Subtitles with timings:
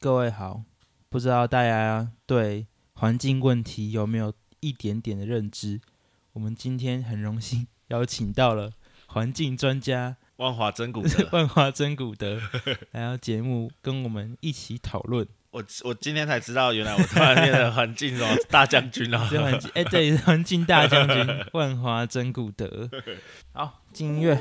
[0.00, 0.62] 各位好，
[1.08, 5.80] 不知道大家对环境问题有没有一点点的认知？
[6.34, 8.70] 我们今天很荣幸 邀请到了
[9.06, 12.40] 环境专家万华真古德， 万华真古德
[12.92, 15.26] 来到节目跟我们一起讨论。
[15.50, 19.26] 我我今天才知道，原来我突然变成环境什么大将军了。
[19.28, 22.88] 这环境，哎，对，环境大将军 万华真古德。
[23.52, 24.38] 好，进音乐。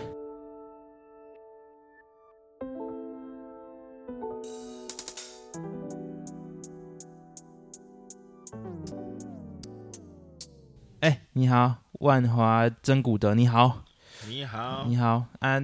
[11.37, 13.83] 你好，万华真古德，你好，
[14.27, 15.59] 你好，你好啊！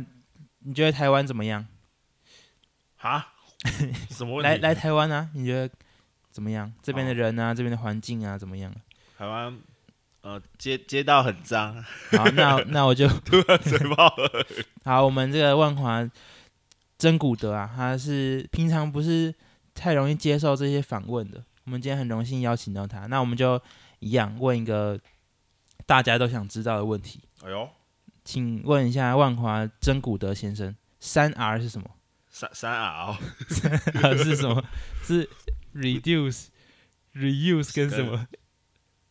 [0.59, 1.65] 你觉得台湾怎么样？
[2.97, 3.29] 啊？
[4.11, 4.43] 什么问题？
[4.43, 5.31] 来来台湾啊？
[5.33, 5.73] 你觉得
[6.29, 6.71] 怎么样？
[6.83, 8.71] 这边的人啊，这边的环境啊，怎么样？
[9.17, 9.57] 台湾
[10.21, 11.83] 呃，街街道很脏。
[12.11, 14.45] 好，那那我就 突然嘴爆了。
[14.85, 16.07] 好，我们这个万华
[16.99, 19.33] 真古德啊，他是平常不是
[19.73, 21.43] 太容易接受这些访问的。
[21.65, 23.59] 我们今天很荣幸邀请到他，那我们就
[23.97, 24.99] 一样问一个。
[25.85, 27.21] 大家都想知道的问题。
[27.43, 27.69] 哎呦，
[28.23, 31.89] 请问一下万华真古德先生，三 R 是什么？
[32.29, 33.17] 三三 R，
[34.17, 34.63] 是什么？
[35.03, 35.29] 是
[35.75, 36.47] reduce、
[37.13, 38.27] reuse 跟什么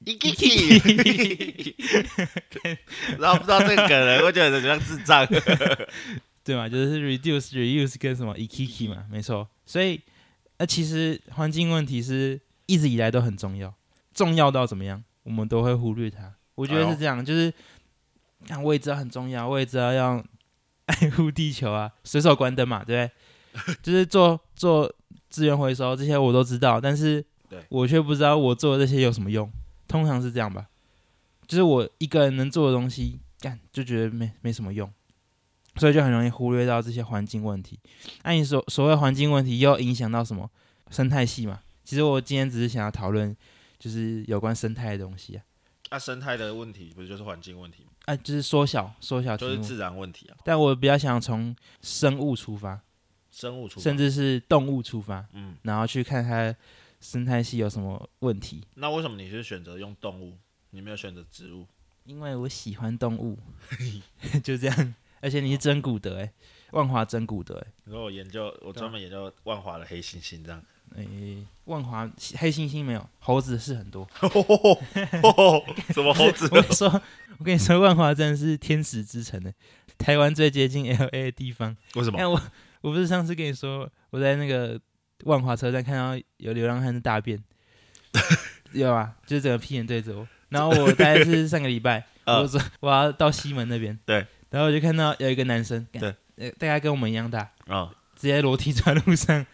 [0.05, 0.33] 一 K
[2.51, 2.79] K，
[3.19, 5.25] 然后不知道这个人，我觉得像智障，
[6.43, 6.69] 对嘛？
[6.69, 9.49] 就是 reduce、reuse 跟什么 ikiki 嘛，没错。
[9.65, 10.01] 所以，
[10.57, 13.73] 呃，其实环境问题是一直以来都很重要，
[14.13, 16.35] 重要到怎么样，我们都会忽略它。
[16.55, 17.53] 我觉得是这样，就是，
[18.47, 20.23] 看我也知道很重要，我也知道要
[20.87, 23.07] 爱护地球啊，随手关灯嘛，对
[23.55, 23.77] 不对？
[23.83, 24.93] 就是做做
[25.29, 27.25] 资源回收这些我都知道，但是
[27.69, 29.51] 我却不知道我做的这些有什么用。
[29.89, 30.67] 通常是这样吧，
[31.47, 34.91] 就是我一个人能做的东西，干就觉得没没什么用，
[35.77, 37.79] 所以就很容易忽略到这些环境问题。
[38.23, 40.51] 那你所所谓环境问题又影响到什么
[40.91, 41.61] 生态系嘛？
[41.85, 43.37] 其实我今天只是想要讨论，
[43.79, 45.43] 就是有关生态的东西啊。
[45.93, 47.91] 那生态的问题不是就是环境问题吗？
[48.07, 50.37] 哎，就是缩小，缩小就是自然问题啊。
[50.43, 52.81] 但我比较想从生物出发，
[53.31, 56.57] 生物出，甚至是动物出发，嗯，然后去看它
[56.99, 58.65] 生态系有什么问题。
[58.77, 60.39] 那为什么你是选择用动物，
[60.71, 61.67] 你没有选择植物？
[62.05, 63.39] 因为我喜欢动物，
[64.43, 64.95] 就这样。
[65.21, 66.33] 而且你是真古德哎，
[66.71, 67.73] 万华真古德哎。
[67.85, 70.65] 你说我研究，我专门研究万华的黑猩猩这样。
[70.97, 74.09] 诶，万华黑猩猩没有，猴子是很多。
[75.93, 76.49] 什么猴子？
[76.53, 77.03] 我跟你说，
[77.39, 79.53] 我跟你说，万华真的是天使之城呢，
[79.99, 81.77] 台湾最接近 L A 的地方。
[81.95, 82.19] 为什么？
[82.19, 82.41] 看我，
[82.81, 84.81] 我不是上次跟你说，我在那个
[85.25, 87.43] 万华车站看到有流浪汉的大便，
[88.73, 90.27] 有啊，就是整个屁眼对着我。
[90.49, 99.47] 然后我大概是上个礼拜，我说我要到西门那边，对，然后我就看到有一个男生，对，呃大概跟我们一样大，啊，直接裸体在路上。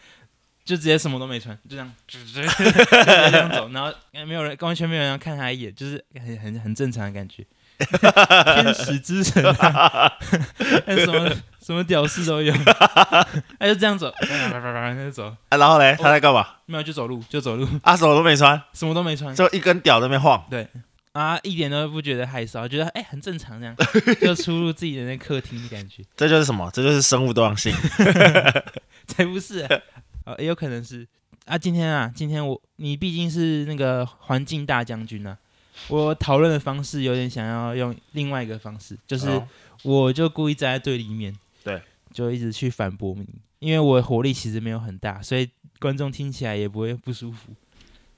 [0.69, 3.91] 就直接什么都没穿，就这样，就 这样走，然后
[4.27, 7.43] 没有人，完全没有人要看他一眼，就是很很很正常的感觉。
[7.79, 9.43] 天使之城，
[10.84, 12.53] 什么什么屌事都有，
[13.59, 15.34] 他就这样走，他就走。
[15.49, 16.47] 啊，然后嘞，他在干嘛？
[16.67, 17.67] 没有，就走路，就走路。
[17.83, 20.45] 啊，什么都没穿，什么都没穿，就一根屌在那晃。
[20.50, 20.69] 对，
[21.12, 23.75] 啊，一点都不觉得害臊，觉得哎很正常，这样
[24.21, 26.03] 就出入自己的那客厅的感觉。
[26.15, 26.69] 这就是什么？
[26.75, 27.73] 这就是生物多样性。
[29.06, 29.67] 才不是。
[30.28, 31.09] 呃，也有可能是
[31.47, 31.56] 啊。
[31.56, 35.39] 今天啊，今天我你毕竟是那个环境大将军啊，
[35.89, 39.43] 我讨论的方式有点想要用另外一个方式，就是
[39.84, 41.34] 我就故意站在对立面，
[41.65, 41.81] 对，
[42.12, 43.27] 就一直去反驳你，
[43.61, 47.50] 因为我火力其实没有很大，所以观众听起来也不会不舒服。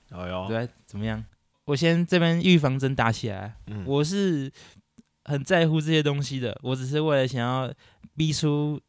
[0.08, 1.24] 哎呦，对，怎么样？
[1.66, 3.54] 我先这边预防针打起来。
[3.68, 4.50] 嗯，我是
[5.26, 7.72] 很在乎这些东西的，我只是为了想要
[8.16, 8.80] 逼出。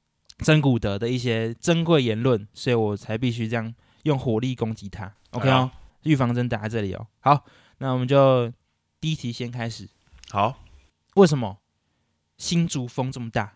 [0.42, 5.12] 真古德的一些珍贵言论，所以我才必须这样用火力攻击他。
[5.32, 5.70] OK 哦，
[6.04, 7.08] 预防针打在这里哦。
[7.20, 7.46] 好，
[7.78, 8.52] 那我们就
[9.00, 9.88] 第一题先开始。
[10.32, 10.60] 好，
[11.16, 11.58] 为什么
[12.38, 13.54] 新竹风这么大？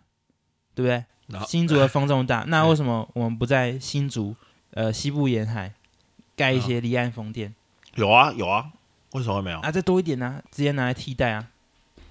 [0.74, 1.46] 对不对？
[1.48, 4.36] 新竹的风这么大， 那为什么我们不在新竹
[4.72, 5.74] 呃西部沿海
[6.36, 7.56] 盖一些离岸风电？
[7.96, 8.70] 有啊有啊，
[9.14, 9.60] 为什么没有？
[9.62, 11.48] 啊，再多一点呢，直接拿来替代啊。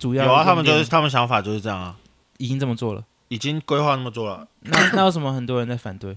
[0.01, 1.97] 主要有啊，他们就是他们想法就是这样啊，
[2.39, 3.05] 已经这么做了。
[3.35, 6.17] 已经规划那么做了，那那为什么很多人在反对？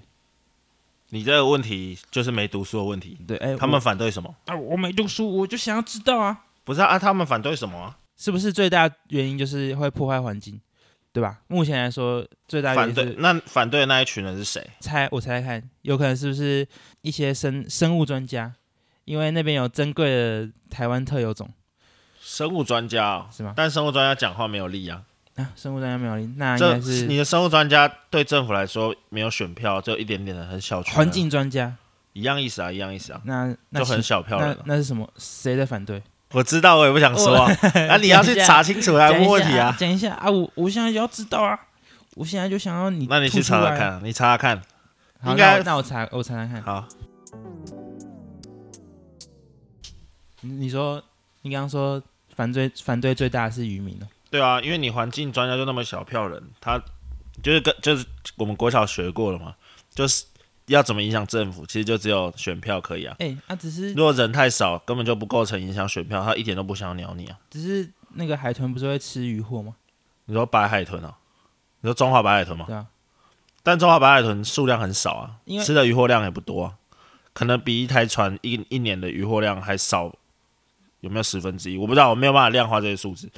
[1.10, 3.18] 你这个问题就是没读书的问题。
[3.28, 4.36] 对，哎，他们反对什么？
[4.46, 6.44] 啊，我没读书，我就想要知道啊。
[6.64, 7.96] 不是啊，他们反对什么？
[8.16, 10.62] 是不是最大原因就是会破坏环境，
[11.12, 11.40] 对吧？
[11.48, 14.70] 目前来说，最大反对那反对的那一群人是谁？
[14.80, 16.68] 猜，我猜猜看，有可能是不是
[17.02, 18.54] 一些生生物专家？
[19.06, 21.50] 因为那边有珍贵的台湾特有种。
[22.22, 23.54] 生物专家是吗？
[23.56, 25.02] 但生物专家讲话没有力啊。
[25.38, 30.82] 啊，生物专家没有，那应该是你的生物专家对政府来说没有选票，只有一点点的很小。
[30.82, 31.74] 环境专家
[32.14, 35.08] 一样意思啊，一样意思啊，那那就很小票人啊、那那是什么？
[35.18, 36.02] 谁在反对？
[36.32, 37.50] 我知道，我也不想说啊。
[37.74, 39.76] 那、 你要去查清楚来讲一下问问题啊。
[39.80, 40.30] 讲一下啊！
[40.30, 41.58] 我我现在就要知道啊！
[42.16, 43.78] 我现在就想要你，那你去查查。
[43.78, 44.62] 看，你查查看。
[45.22, 46.62] 好，应该那我那我查我查查看。
[46.64, 46.86] 好，
[50.42, 51.02] 你你说
[51.44, 52.02] 你刚刚说
[52.36, 54.08] 反对反对最大的是渔民哦，
[54.38, 56.82] 对啊，因为你环境专家就那么小票人，他
[57.42, 58.06] 就是跟就是
[58.36, 59.56] 我们国小学过了嘛，
[59.94, 60.26] 就是
[60.68, 63.16] 要怎么影响政府，其实就只有选票可以啊。
[63.20, 67.38] 哎，啊只是如果人太少，根本就不构成影响选票，他一点都不想要鸟你啊。
[67.50, 69.76] 只是那个海豚不是会吃鱼货吗？
[70.26, 71.18] 你说白海豚啊？
[71.82, 72.66] 你说中华白海豚吗？
[72.68, 72.86] 对啊，
[73.64, 76.74] 但中华白海豚数量很少啊因，为吃的渔获量也不多啊，
[77.34, 80.14] 可能比一台船一一年的渔获量还少，
[81.02, 81.78] 有没有十分之一？
[81.78, 83.30] 我不知道，我没有办法量化这些数字，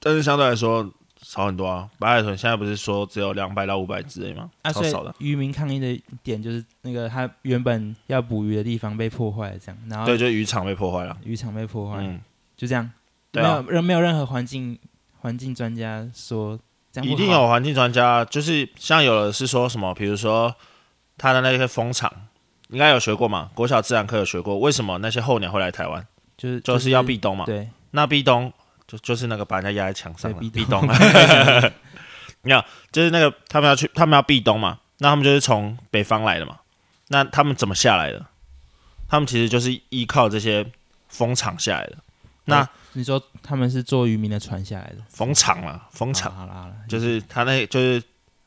[0.00, 0.88] 但是相对来说
[1.20, 1.88] 少很多啊。
[1.98, 4.50] 白海豚现在不是说只有两百到五百只吗？
[4.62, 5.14] 啊，所以超少的。
[5.18, 11.16] 渔民抗议的点就是那个他原本要捕鱼的地方被破坏了，这样，然后对，就渔场被破坏了。
[11.24, 12.20] 渔场被破坏，嗯，
[12.56, 12.90] 就这样，
[13.32, 14.78] 对啊，没有没有任何环境
[15.20, 16.58] 环境专家说
[16.92, 20.54] 这样不一定好有环境专家，就是像有的是说什么，比如说
[21.16, 22.12] 他的那些蜂场，
[22.70, 23.50] 应该有学过嘛？
[23.54, 26.06] 国小自然课有学过，为什么那些候鸟会来台湾？
[26.36, 27.44] 就是就是要避冬嘛。
[27.44, 28.52] 对那壁咚
[28.88, 30.80] 就就是那个把人家压在墙上了，对壁壁咚。
[30.80, 30.88] 咚，
[32.42, 36.58] 没有，就是那个他们要去，他们要避咚嘛，那他们就是从北方来的嘛，
[37.08, 38.26] 那他们怎么下来的？
[39.08, 40.66] 他们其实就是依靠这些
[41.08, 41.98] 风场下来的。
[42.46, 44.96] 那你说他们是坐渔民的船下来的？
[45.10, 46.74] 风场嘛，风场。
[46.88, 48.02] 就是他那，就是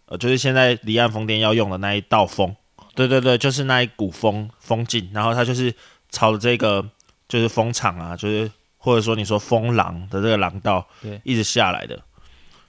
[0.07, 2.55] 呃，就是现在离岸风电要用的那一道风，
[2.95, 5.73] 对对对，就是那一股风风劲，然后他就是
[6.09, 6.83] 朝着这个
[7.27, 8.51] 就是风场啊，就是
[8.83, 11.21] 或者说你说风廊的这个廊道，对。
[11.23, 12.01] 一直下来的，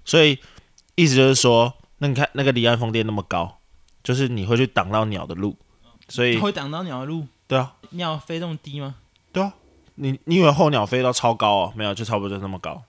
[0.05, 0.39] 所以
[0.95, 3.59] 意思就是说，那你看那个离岸风电那么高，
[4.05, 5.57] 就是你会去挡到鸟的路，
[6.09, 8.97] 所以会挡到鸟的路，对啊，鸟飞这么低吗？
[9.33, 9.55] 对啊，
[9.95, 11.73] 你你以为候鸟飞到超高哦？
[11.75, 12.83] 没有，就差不多就那么高。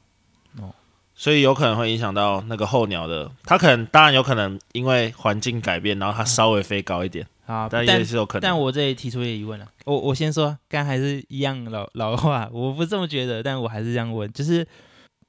[0.60, 0.74] 哦，
[1.16, 8.42] 所以有可能会影响到那个候鸟的，它可能当然有可能因为环境改变，然后它稍微飞高一点，好，但但也是有可能。
[8.42, 14.64] 但我这里提出一个疑问了，我我先说，刚还是一样老老话，我不这么觉得，但我还是这样问，就是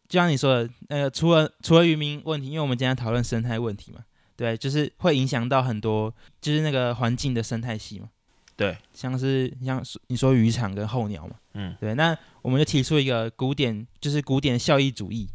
[0.08, 4.00] 就像你说的，呃，除了除了渔民问题，因为我们今天讨论生态问题嘛，
[4.36, 8.08] 对，就是会影响到很多，就是那个环境的生态系嘛，
[8.56, 15.28] 对，像是像你说渔场跟候鸟嘛，嗯，对，那我们就提出一个古典，就是古典效益主义，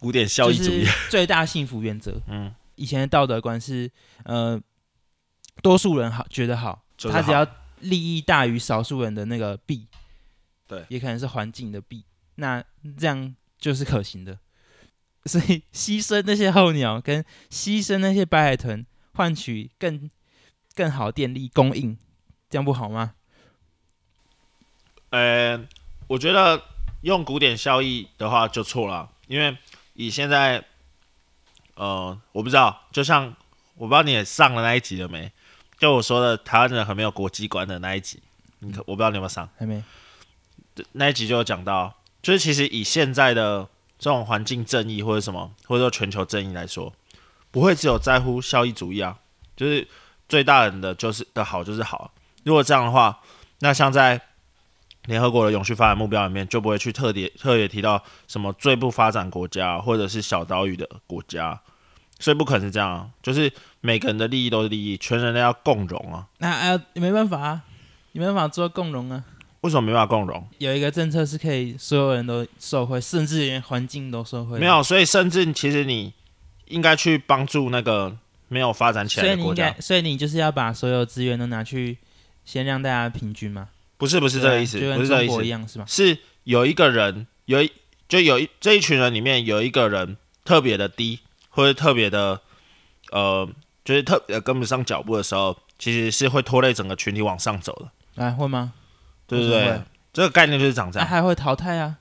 [0.00, 2.20] 古典效益主义就，是 最大幸福原则。
[2.26, 3.88] 嗯，以前的道德观是，
[4.24, 4.60] 呃，
[5.62, 7.46] 多数人好觉得好，就是好他只要
[7.80, 9.86] 利益大于少数人的那个弊，
[10.66, 12.04] 对也可能是环境的弊，
[12.36, 12.62] 那
[12.98, 14.38] 这样就是可行的。
[15.26, 20.08] 所以牺牲那些候鸟跟牺牲那些白海豚，换取更
[20.74, 21.98] 更好电力供应，
[22.48, 23.14] 这样不好吗？
[25.10, 25.66] 呃，
[26.06, 26.62] 我觉得
[27.00, 29.58] 用古典效益的话就错了，因为
[29.94, 30.64] 以现在，
[31.74, 33.34] 呃，我不知道，就像
[33.74, 35.32] 我不知道你也上了那一集了没？
[35.78, 38.20] 就我说的台湾人很没有国际观的那一集，
[38.60, 39.48] 你可我不知道你有没有上。
[39.58, 39.82] 还没？
[40.92, 43.68] 那一集就有讲到，就是其实以现在的
[43.98, 46.92] 这种环境正义或者什么，或者说全球正义来说，
[47.50, 49.18] 不会只有在乎效益主义啊，
[49.56, 49.86] 就是
[50.28, 52.12] 最大人的就是的好就是好。
[52.44, 53.20] 如果这样的话，
[53.60, 54.20] 那像在
[55.06, 61.60] 联合国的永续发展目标里面，就不会去特别特别提到什么最不发展国家或者是小岛屿的国家，
[62.18, 66.26] 所以不可能是这样啊，就是每个人的利益都是利益，全人类要共荣啊。
[66.38, 67.62] 那啊，没办法啊，
[68.12, 69.24] 你没办法做共荣啊。
[69.62, 70.46] 为什么没办法共荣？
[70.58, 74.58] 有一个政策是可以所有人都受惠，甚至连环境都受惠。
[74.60, 76.12] 没，有，所以甚至其实你
[76.66, 78.16] 应该去帮助那个
[78.48, 81.98] 没有发展起来的人所以你应该，，所以你就是要把所有资源都拿去
[82.44, 85.84] 先让大家平均嘛，不是不是这个意思，不是这个意思，一样是吗？
[85.88, 87.72] 是有一个人有一
[88.08, 91.18] 就有一这一群人里面有一个人特别的低，
[91.56, 92.38] 或者特别的
[93.10, 93.48] 呃，
[93.82, 98.74] 就是特别跟不上脚步的时候，其实是会拖累整个群体往上走的，哎，会吗？
[99.26, 99.84] 对不对为什么会？
[100.12, 101.96] 这个概念就是长这那、样，还会淘汰啊，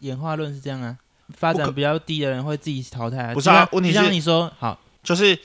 [0.00, 0.96] 演化论是这样啊，
[1.36, 3.34] 发展比较低的人会自己淘汰啊。
[3.34, 5.38] 不是啊问题是你说，好，就是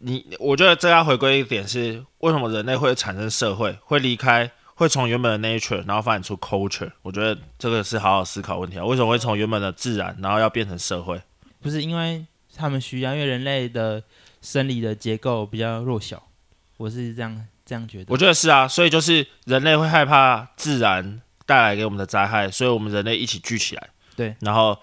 [0.00, 6.90] 你，我觉得这要回归一点是，为什么人类会产生社会，会离开，会从原本的 nature，然后发展出 culture？
[7.02, 8.84] 我觉得这个是好好思考问题啊。
[8.84, 11.20] 为什么会从原本的自然，然后要变成社会？
[11.60, 12.24] 不是因为
[12.58, 14.02] 他们需要，因为人类的
[14.42, 16.20] 生理的结构比较弱小，
[16.76, 18.06] 我是这样这样觉得。
[18.08, 24.76] 我觉得是啊，所以就是人类会害怕自然带来给我们的灾害，所以我们人类一起聚起来，对，然然后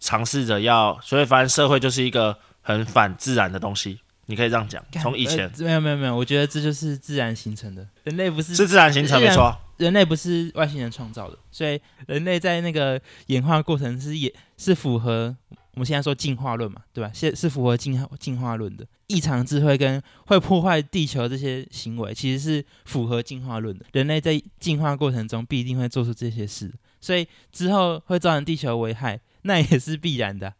[0.00, 4.00] 尝试着要，所以发现社会就是一个很反自然的东西。
[4.26, 4.80] 你可以这样讲。
[5.02, 9.56] 从以前呃没有没有没有，我觉得这就是自然形成的，人类不是是自然形成，没错。
[9.76, 15.34] 人类不是外星人创造的，所以人类在那个演化过程是也是符合
[15.74, 17.10] 我们现在说进化论嘛，对吧？
[17.14, 18.86] 是是符合进化进化论的。
[19.06, 23.86] 异常智慧跟会破坏地球这些行为，其实是符合进化论的。
[23.92, 30.54] 人类在进化过程中必定会做出这些事，所以之后会造成地球危害，那也是必然的啊，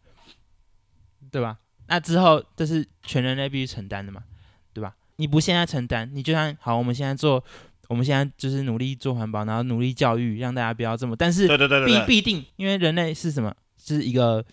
[1.29, 1.57] 对吧？
[1.87, 4.23] 那之后这是全人类必须承担的嘛，
[4.73, 4.95] 对吧？
[5.17, 7.43] 你不现在承担，你就算好，我们现在做，
[7.89, 13.53] 我们现在就是努力做环保，然后努力教育，让大家不要这么，但是对对对对对，必必定，因为人类是什么？
[13.77, 14.45] 是一个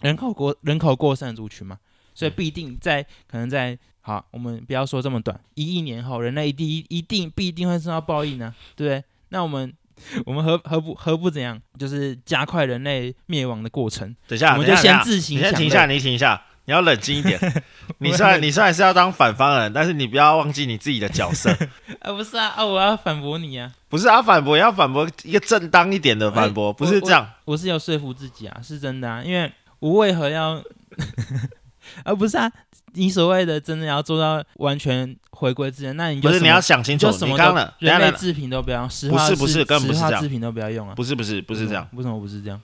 [0.00, 1.78] 人口过人口过剩的族群嘛，
[2.14, 9.04] 所以必定在可能在好，我们不要说这么短，一亿年后，人类一定一定必定会受到报应呢，对不对？
[9.28, 9.72] 那我们
[10.24, 11.60] 我们何何不何不怎样？
[11.78, 17.38] 就是加快人类灭亡的过程，等一下，我们就先自行你先停一下，你停一下，你要冷静一点。
[17.98, 21.50] 你虽然你虽然是要当反方人，但是你不要忘记你自己的角色。
[22.00, 27.30] 啊，不是啊，啊，我要反驳你啊，不是啊，反驳要反驳一个正当一点的反驳，不是这样。
[27.44, 30.62] 我是要说服自己啊，是真的啊，因为我为何要，
[32.04, 32.50] 而不是啊？
[32.94, 42.60] 你所谓的真的要做到完全回归自然，那你就不是你要想清楚就，什么都你刚刚的等一下等一下人类制品都不要用，石化不是不是根本不是这样制品都不要用啊，不是不是不是这样，为什么不是这样？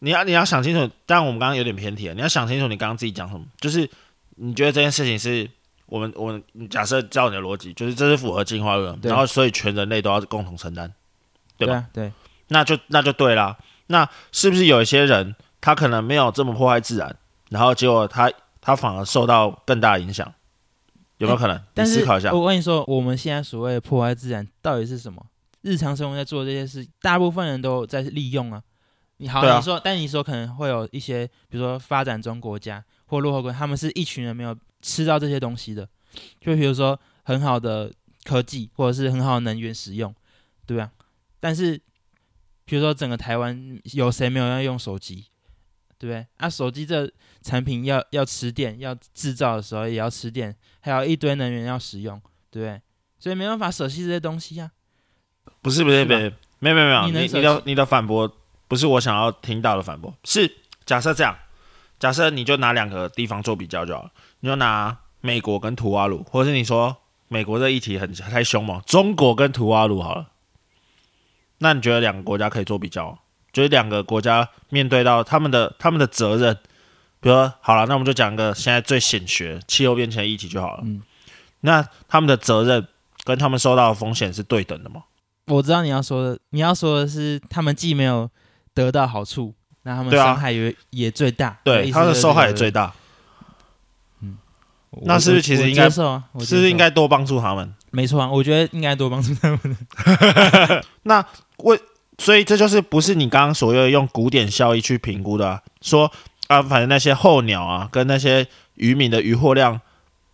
[0.00, 0.92] 你要你要想清楚。
[1.06, 3.88] 但我们刚刚有点偏题了，你要想清楚你刚刚自己讲什么，就是
[4.36, 5.48] 你觉得这件事情是
[5.86, 10.92] 我们我们假设照你的逻辑，就是这是符合进化论，然后所以全人类都要共同承担，
[11.56, 12.12] 对吧啊，对，
[12.48, 13.56] 那就那就对啦。
[13.86, 17.16] 那是不是有一些人他可能没有这么破坏自然，
[17.50, 20.32] 然后结果他他反而受到更大的影响？
[21.18, 21.60] 有没有可能？
[21.74, 22.32] 你思考一下。
[22.32, 25.24] 我跟你说，我们现在所谓的破坏自然到底是什么？
[25.62, 28.62] 日常生活在做这些事，大部分人都在利用啊。
[29.16, 35.88] 你好，你说，但你说可能会有一些，比如说发展中国家或落后国家，他们是一群人没有吃到这些东西的，
[36.38, 37.90] 就比如说很好的
[38.24, 40.14] 科技或者是很好的能源使用，
[40.66, 40.90] 对吧？
[41.40, 41.80] 但是
[42.66, 45.24] 比如说整个台湾有谁没有要用手机，
[45.98, 46.26] 对不对？
[46.36, 47.10] 啊，手机这
[47.42, 52.80] 产品要要吃电，要制造的时候也要吃电，还有一堆能源要使用，对不对？
[53.18, 54.70] 所以没办法舍弃这些东西呀、
[55.62, 58.30] 不是不是不是，没有没有没有，你你你的你的反驳
[58.68, 60.50] 不是我想要听到的反驳，是
[60.84, 61.36] 假设这样，
[61.98, 64.10] 假设你就拿两个地方做比较就好了，
[64.40, 66.94] 你就拿美国跟图瓦鲁，或者是你说
[67.28, 70.30] 美国这议题很太凶猛，中国跟图瓦鲁好了，
[71.58, 73.18] 那你觉得两个国家可以做比较吗？
[73.56, 76.54] 就是两个国家面对到他们的他们的责任，
[77.20, 81.00] 比如说好了，那我们就讲一个现在最显学气候变迁的议题就好了，嗯
[81.60, 82.86] 那他们的责任
[83.24, 85.04] 跟他们受到的风险是对等的吗？
[85.46, 88.30] 我知道你要说的，你要说的是他们既没有
[88.74, 92.92] 得到好处，那他们伤害也、也最大，对，他的受害也最大。
[94.20, 94.36] 嗯，
[95.04, 95.88] 那是不是其实应该啊？
[96.40, 97.74] 是不是应该多帮助他们？
[97.90, 98.30] 没错啊？
[98.30, 99.76] 我觉得应该多帮助他们。
[101.04, 101.24] 那
[101.64, 101.80] 为
[102.18, 106.10] 所以这就是不是你刚刚所谓的用古典效益去评估的、啊，说
[106.48, 109.80] 啊，反正那些候鸟啊，跟那些渔民的渔获量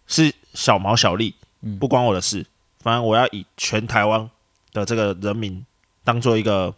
[0.07, 1.79] 是小毛小利，嗯。
[1.79, 2.47] 不关我的事。
[2.81, 4.29] 反正我要以全台湾
[4.73, 5.65] 的这个人民
[6.03, 6.75] 当做一个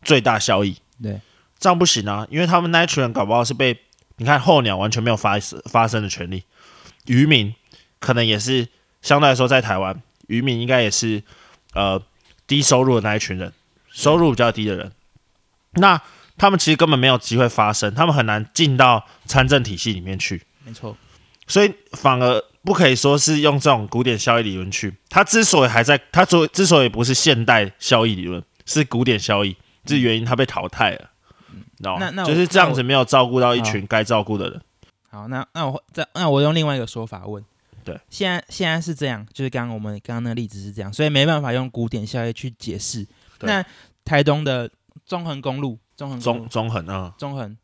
[0.00, 1.20] 最大效益，对，
[1.58, 3.78] 这样不行啊，因为他们那一群人搞不好是被
[4.16, 5.38] 你看候鸟完全没有发
[5.70, 6.44] 发声的权利，
[7.04, 7.54] 渔民
[8.00, 8.66] 可能也是
[9.02, 11.22] 相对来说在台湾，渔民应该也是
[11.74, 12.02] 呃
[12.46, 13.52] 低收入的那一群人，
[13.96, 14.92] 收入比较低的人，
[15.72, 16.00] 那
[16.36, 20.94] 他们其实根本没有机会发声，他们很难进到参政体系里面去，没错，
[21.46, 24.94] 所以反而不可以说是用这种古典效益理论去。
[25.08, 31.10] 它之所以还在，它之之所以不是现代效益理论，是古典效益，这原因它被淘汰了，
[31.52, 32.10] 你知道吗？
[32.10, 34.60] 那那就是这样子，没有照顾到一群该照顾的人。
[35.08, 37.42] 好，那那我再那我用另外一个说法问，
[37.82, 43.06] 对，现在现在是这样，就是刚刚我们刚刚那个例子是这样，所以没办法用古典效益去解释。
[43.38, 43.48] 对。
[43.48, 43.64] 那
[44.04, 44.70] 台东的
[45.04, 47.56] 中横公路，中横中中横啊，中横。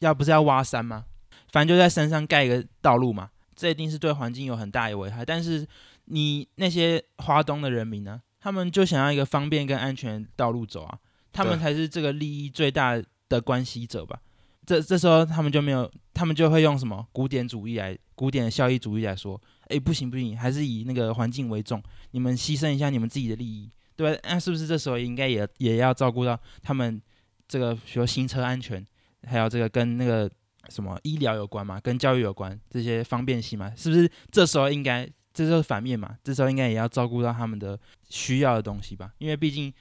[0.00, 1.04] 要不是要挖山吗？
[1.50, 5.24] 反正就在山上盖一个道路嘛，这一定是对环境有很大的危害。
[5.24, 5.66] 但是
[6.04, 10.98] 你那些华东的人民呢，他们就想要一个方便跟安全的道路走啊，
[11.32, 14.20] 他们才是这个利益最大的关系者吧。
[14.64, 24.20] 这这时候他们就没有，他们就会用什么古典主义来，古典的效益主义来说，哎，不行不行，还是以那个环境为重，你们牺牲一下你们自己的利益，对吧？
[24.22, 27.02] 那是不是这时候应该也也要照顾到他们
[27.48, 28.86] 这个，比如行车安全，
[29.26, 30.30] 还有这个跟那个
[30.68, 36.16] 什么医疗有关嘛，跟教育有关这些方便性嘛，是不是这时候应该这就是反面嘛？
[36.22, 37.76] 这时候应该也要照顾到他们的
[38.08, 39.74] 需要的东西吧，因为毕竟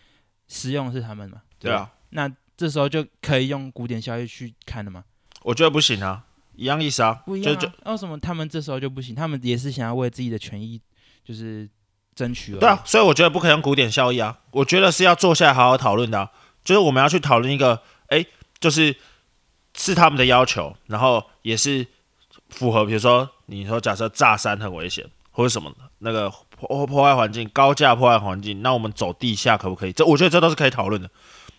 [0.48, 1.36] 使用是他们嘛。
[1.38, 5.04] 吧，对啊，那这时候就可以用古典效益去看了嘛。
[5.44, 7.56] 我觉得不行啊，一样意思啊，不一样、啊。
[7.56, 9.14] 就就为什么他们这时候就不行？
[9.14, 10.82] 他们也是想要为自己的权益
[11.24, 11.70] 就是
[12.18, 12.60] 争取而已。
[12.60, 16.32] 对啊，所以我觉得不可以用古典效益啊，我觉得是要坐下来好好讨论的啊、
[16.66, 18.26] 就是我们要去讨论一个，哎，
[18.60, 18.96] 就是
[19.78, 21.86] 是他们的要求，然后也是
[22.50, 29.94] 符合，比如说你说假设炸山很危险或者什么的那个破破坏环境，高价破坏环境，那我们走地下可不可以？
[29.94, 31.10] 这我觉得这都是可以讨论的。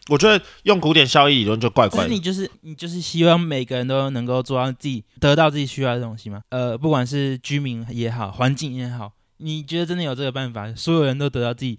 [0.08, 2.18] 我觉得用古典效益理论就怪怪的可是你。
[2.18, 6.40] 就是你就是希望每个人都能够做到自己得到自己需要的东西吗？
[6.48, 11.78] 呃，不管是居民也好，环境也好，你觉得真的有这个办法，所有人都得到自己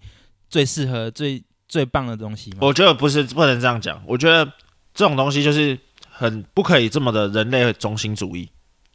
[0.50, 2.58] 最适合、最最棒的东西吗？
[2.62, 4.46] 我觉得不是不能这样讲，我觉得
[4.94, 5.78] 这种东西就是
[6.10, 8.50] 很不可以这么的人类中心主义，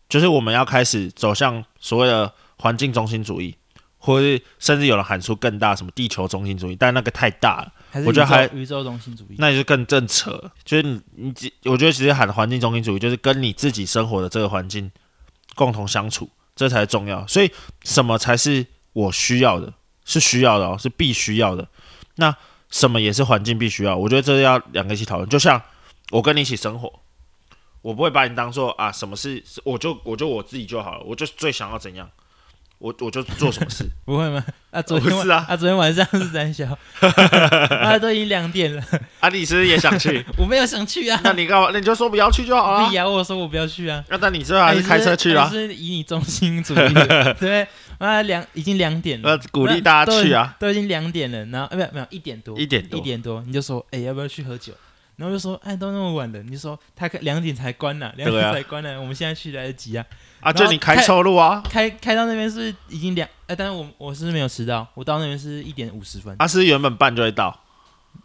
[0.09, 3.55] 就是我们要开始走向所谓的环境中心主义，
[3.99, 9.37] 或者是甚至有人喊出更大什么地球中心主义，但那个太大了，我觉得还宇宙中心主义？
[9.39, 10.53] 那就更正扯了。
[10.65, 14.91] 就是你你只我觉得其实喊环境中心主义，就是跟你自己生活的这个环境
[15.55, 17.27] 共同相处，这才重要。
[17.27, 17.51] 所以
[17.83, 19.73] 什么才是我需要的？
[20.05, 21.67] 是需要的哦，是必须要的。
[22.17, 22.37] 那
[22.69, 23.97] 什么也是环境必须要？
[23.97, 25.29] 我觉得这要两个一起讨论。
[25.29, 25.61] 就像
[26.11, 27.01] 我跟你一起生活，
[27.81, 32.11] 我不会把你当做啊，什么是我就我就我自己就好了，我就最想要怎样，
[32.79, 33.89] 我我就做什么事。
[34.05, 34.45] 不会吗？
[34.71, 36.67] 啊，昨天不是啊啊，昨天晚上是三小，
[37.01, 38.83] 啊，都已经两点了，
[39.21, 40.25] 啊，你是不是也想去？
[40.37, 41.21] 我没有想去啊。
[41.23, 41.71] 那你干嘛？
[41.73, 42.95] 那你就说不要去就好了必。
[42.95, 44.05] 呀，我说我不要去啊。
[44.09, 45.45] 那那你最后还是开车去啊？
[45.45, 45.51] 啊？
[45.51, 47.67] 是以你中心主义的，对
[47.99, 50.55] 啊，两已经两点了，鼓励大家去啊！
[50.59, 54.73] 都已经两点了，然后呃，没有没有一点多，一点多一点多，你就说，哎、要不要去喝酒？
[55.17, 60.05] 然后就说，哎，都那么晚了，你就说他开两点才关呢、两点才关呢、我们现在去来得及啊。
[60.41, 61.63] 啊，就你开错路啊！
[61.71, 67.59] 开开到那边是已经两，哎，但是我我是没有迟到，我到那边是一点五十分，啊，是原本半就会到，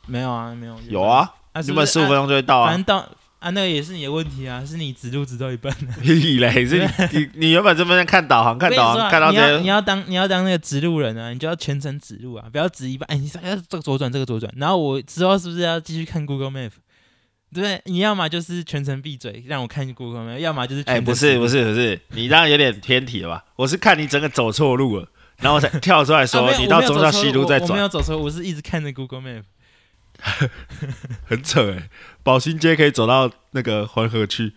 [0.06, 2.78] 没有啊，没有，有，啊，啊，原本十五分钟就会到啊，反啊。
[2.78, 3.08] 正到
[3.40, 6.02] 啊，那个也是你的问题啊，是你指路指到一半的。
[6.02, 13.08] 屁嘞，是你你你原本这边在看导航，看导航看到这，你要你要当你要当那个指路人啊，你就要全程指路啊，不要指一半。
[13.10, 16.72] 哎，你说哎这个左转，这个左转，然后我之后是不是要继续看 Google Map？
[17.54, 17.82] 对？
[17.86, 23.46] 你要么就是全程闭嘴让我看 Google Map，要么就是哎，程不是不是不是，你这样有点偏题了吧？
[23.56, 29.44] 我是看你整个走错路了，然后我才 跳出来说你到中山西路再转我没，有走错，我是一直看着 Google Map。
[31.26, 31.90] 很扯哎。
[32.24, 34.54] 宝兴街可以走到那个环河区，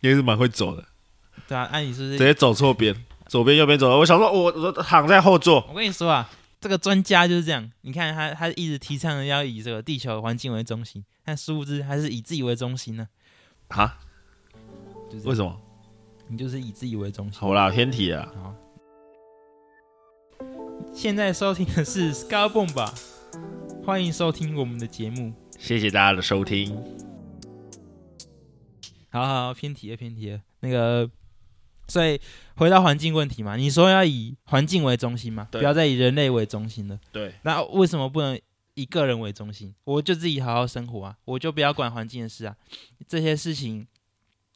[0.00, 0.84] 也是蛮会走的，
[1.48, 2.18] 对啊，按、你是不是？
[2.18, 2.94] 直接走错边，
[3.26, 3.98] 左边右边走。
[3.98, 6.28] 我想说，我我躺在后座，我跟你说啊，
[6.60, 7.70] 这个专家就是这样。
[7.82, 13.08] 你看他，他一直提倡的要以这个地球环境为中心，但殊不知还是以自己为中心呢。
[13.68, 13.98] 哈？
[15.10, 15.56] 就是为什么？
[16.28, 17.40] 你就是以自己为中心。
[17.40, 18.28] 好啦，偏题了。
[18.42, 18.54] 好，
[20.92, 22.92] 现在收听的是 Scar Bomb 吧，
[23.84, 25.32] 欢迎收听我们的节目。
[25.58, 26.76] 谢谢大家的收听。
[29.10, 30.40] 好好好，偏题了，偏题了。
[30.60, 31.10] 那个，
[31.88, 32.20] 所以
[32.56, 36.98] 回到环境问题嘛，你说要以环境为中心嘛，不要再以人类为中心了。
[37.10, 38.38] 对，那为什么不能
[38.74, 39.74] 以个人为中心？
[39.84, 42.54] 我就自己好好生活啊，我就不要管环境的事啊。
[43.08, 43.86] 这些事情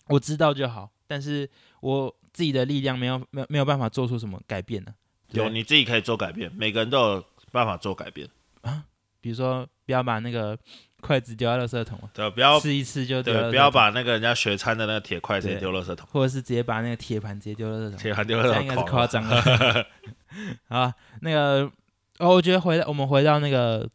[0.09, 1.49] 我知道就好，但是
[1.81, 4.95] 我自己的力量没有没有没有办法做出什么改变呢、
[5.31, 8.29] 有你自己可以做改变，每个人都有办法做改变
[8.61, 8.85] 啊。
[9.23, 10.59] 比如说，不要把那个
[11.01, 17.99] 筷子丢到垃圾桶啊，对，不要吃一次就对，桶不要把那个人家学餐的那个铁筷直接丢垃圾桶，或者是直接把那个铁盘直接丢到垃圾桶。
[17.99, 19.43] 铁盘丢垃圾桶应该是夸张了。
[20.69, 21.71] 好啊，那个，
[22.19, 23.89] 哦，我觉得回到我们回到那个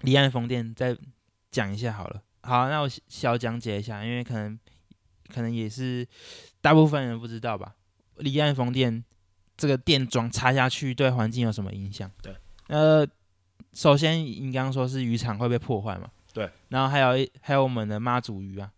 [0.00, 0.96] 离岸风电再
[1.50, 2.22] 讲一下好了。
[2.42, 4.58] 好，那我小小讲解一下，因为可能
[5.28, 6.06] 可能也是
[6.62, 7.74] 大部分人不知道吧。
[8.16, 9.04] 离岸风电
[9.56, 12.10] 这个电桩插下去对环境有什么影响？
[12.22, 12.34] 对，
[12.68, 13.06] 呃，
[13.74, 16.08] 首先你刚刚说是渔场会被破坏嘛？
[16.32, 18.70] 对，然后还有一还有我们的妈祖鱼啊，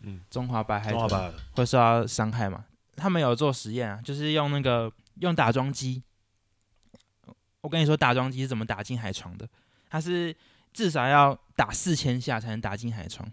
[0.00, 2.64] 嗯，中华白海豚中华吧，会受到伤害嘛？
[2.96, 6.02] 他们有做实验啊，就是用那个用打桩机。
[7.62, 9.46] 我跟你说，打桩机是怎么打进海床的？
[9.88, 10.34] 它是
[10.72, 13.30] 至少要打四千下才能打进海床，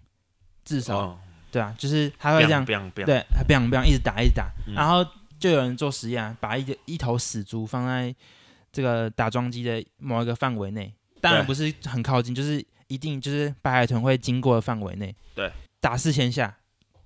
[0.65, 4.73] 至少、哦，对啊，就是它会这样，biang biang，对，它 biang biang 一直打一直打，嗯。
[4.73, 5.05] 然后
[5.39, 8.13] 就有人做实验、啊，把一个一头死猪放在
[8.71, 11.47] 这个打桩机的某一个范围内，当然对。
[11.47, 16.57] 不是很靠近，就是一定就是白海豚会经过的范围内，对，打四千下，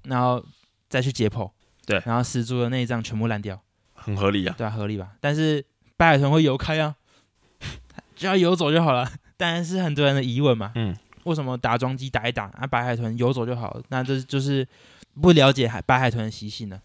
[0.03, 0.43] 然后
[0.89, 1.49] 再去解剖，
[1.85, 3.61] 对然后死猪的内脏全部烂掉，
[3.93, 4.55] 很合理啊。
[4.57, 5.11] 对啊，合理吧？
[5.19, 5.65] 但是
[5.97, 6.95] 白海豚会游开啊，
[8.15, 9.11] 只要游走就好了。
[9.37, 13.83] 当然是很多人的疑问嘛，嗯，为什么打桩机打一打啊，白海豚游走就好了？
[13.89, 14.67] 那这就是
[15.19, 16.79] 不了解海白海豚的习性呢。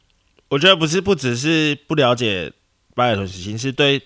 [0.49, 2.51] 我觉得不是不只是不了解
[2.95, 4.03] 白海豚习性，是对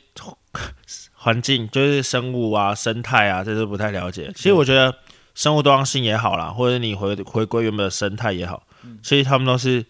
[1.23, 4.33] 环境，就是生物啊、生态啊，这是不太了解。
[4.35, 4.95] 其实我觉得
[5.35, 8.99] 生物多样性也好啦，或者你回回归原本的生态也好，嗯。
[9.03, 9.85] 其实他们都是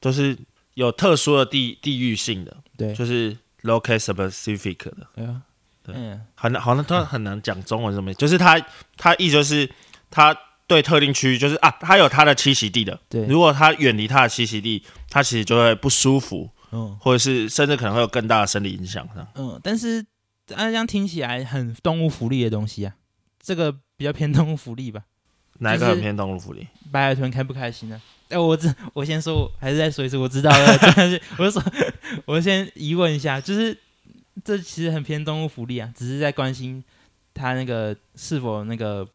[0.00, 0.36] 都是
[0.74, 5.42] 有特殊的地地域性的，对，就是 local specific 的，对啊，
[5.84, 5.94] 对。
[5.96, 8.60] 嗯，很难好像他很难讲中文什么， 就是他
[8.96, 9.70] 他意思就是
[10.10, 10.36] 他
[10.66, 16.98] 对特定区域就是啊，他有他的栖息地的，对，如果他远离他的栖息地，他其实就会不舒服，嗯。
[17.00, 19.24] 或者是甚至可能会有更大的生理影响上。
[19.36, 20.04] 嗯，但是
[20.54, 22.94] 按这样听起来很动物福利的东西啊，
[23.40, 25.02] 这个比较偏动物福利吧。
[25.58, 26.66] 哪一个很偏动物福利？
[26.92, 30.78] 白海豚开不开心呢、哎、我知我先说，还是再说一次，我知道了。
[30.94, 31.62] 但是我就说，
[32.26, 33.76] 我先疑问一下，就是
[34.44, 36.84] 这其实很偏动物福利啊，只是在关心
[37.32, 39.08] 它那个是否那个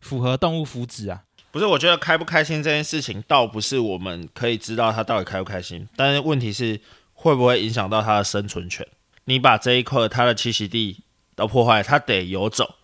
[0.00, 1.22] 符合动物福祉啊。
[1.52, 6.80] 不是，我觉得开不开心这件事情，倒不是我们可以知道它到底开不开心，但是问题是
[7.12, 8.84] 会不会影响到它的生存权？
[9.24, 11.02] 你把这一块它的栖息地
[11.34, 12.74] 都破坏，它得游走，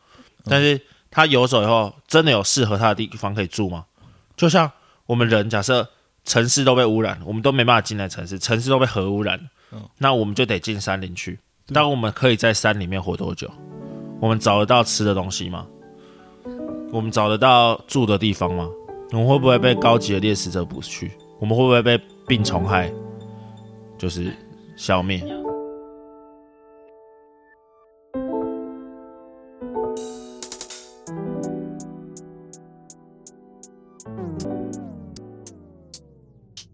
[0.44, 3.86] 但是它游走以后，真的有适合它的地方可以住吗？
[4.36, 4.70] 就像
[5.06, 5.88] 我们人，假设
[6.24, 9.38] 城市都被污染，我们都没办法进来城市，城市都被核污染，
[9.72, 11.38] 嗯那我们就得进山林去。
[11.68, 13.50] 那我们可以在山里面活多久？
[14.20, 15.66] 我们找得到吃的东西吗？
[16.92, 18.68] 我们找得到住的地方吗？
[19.12, 21.12] 我们会不会被高级的猎食者捕去？
[21.38, 22.92] 我们会不会被病虫害
[23.98, 24.32] 就是
[24.76, 25.22] 消灭？